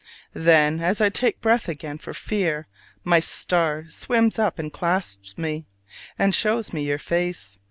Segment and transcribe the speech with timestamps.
[0.33, 2.65] Then, as I take breath again for fear,
[3.03, 5.67] my star swims up and clasps me,
[6.17, 7.59] and shows me your face.